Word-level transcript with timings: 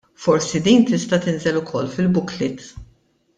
Forsi 0.21 0.59
din 0.67 0.85
tista' 0.87 1.19
tinżel 1.25 1.59
ukoll 1.61 1.91
fil-booklet. 1.93 2.67